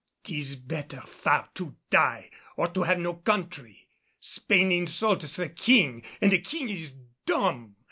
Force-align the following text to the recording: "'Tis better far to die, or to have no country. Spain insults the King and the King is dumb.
"'Tis 0.23 0.55
better 0.55 0.99
far 1.01 1.47
to 1.53 1.75
die, 1.91 2.31
or 2.57 2.65
to 2.65 2.81
have 2.81 2.97
no 2.97 3.13
country. 3.13 3.87
Spain 4.19 4.71
insults 4.71 5.35
the 5.35 5.47
King 5.49 6.01
and 6.21 6.31
the 6.31 6.39
King 6.39 6.69
is 6.69 6.95
dumb. 7.27 7.75